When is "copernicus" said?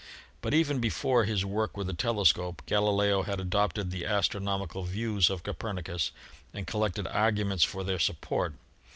5.43-6.09